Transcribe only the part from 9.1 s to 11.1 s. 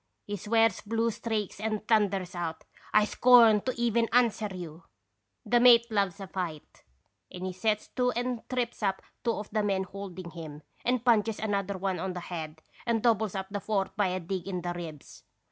two of the men holding him, and